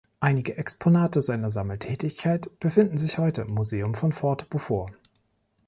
Einige 0.19 0.57
Exponate 0.57 1.21
seiner 1.21 1.51
Sammeltätigkeit 1.51 2.49
befinden 2.59 2.97
sich 2.97 3.19
heute 3.19 3.43
im 3.43 3.51
Museum 3.51 3.93
von 3.93 4.11
Fort 4.11 4.49
Beaufort. 4.49 4.91